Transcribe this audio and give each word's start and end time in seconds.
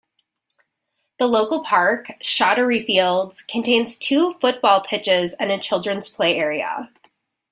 The 1.19 1.27
local 1.27 1.63
park, 1.63 2.07
Shottery 2.23 2.83
Fields, 2.83 3.43
contains 3.43 3.97
two 3.99 4.33
football 4.41 4.81
pitches 4.81 5.33
and 5.33 5.51
a 5.51 5.59
children's 5.59 6.09
play 6.09 6.37
area. 6.37 6.89